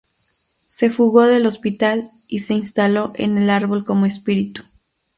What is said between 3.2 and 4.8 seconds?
el árbol como "espíritu".